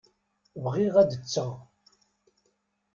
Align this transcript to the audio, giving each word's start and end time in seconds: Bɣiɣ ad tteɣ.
Bɣiɣ 0.63 0.95
ad 1.01 1.09
tteɣ. 1.11 1.51